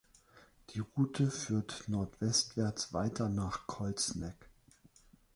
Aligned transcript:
Die 0.71 0.79
Route 0.79 1.29
führt 1.29 1.83
nordwestwärts 1.85 2.91
weiter 2.91 3.29
nach 3.29 3.67
Colts 3.67 4.15
Neck. 4.15 4.49